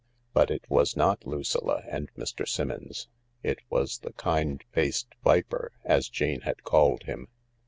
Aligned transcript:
But 0.33 0.49
H 0.49 0.63
was 0.67 0.97
not 0.97 1.27
Lucilla 1.27 1.83
and 1.87 2.11
Mr. 2.15 2.47
Simmons. 2.47 3.07
It 3.43 3.59
was 3.69 3.99
the" 3.99 4.13
kind 4.23 4.59
faced 4.71 5.09
viper," 5.23 5.73
as 5.85 6.09
Jane 6.09 6.41
had 6.41 6.63
called 6.63 7.03
him. 7.03 7.27